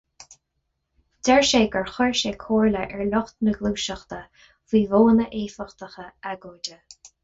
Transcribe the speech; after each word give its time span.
Deir 1.29 1.45
sé 1.49 1.61
gur 1.75 1.83
chuir 1.97 2.17
sé 2.21 2.33
comhairle 2.45 2.83
ar 2.87 3.05
lucht 3.13 3.39
na 3.49 3.55
gluaiseachta 3.61 4.23
faoi 4.43 4.85
mhodhanna 4.97 5.33
éifeachtacha 5.45 6.13
agóide. 6.37 6.85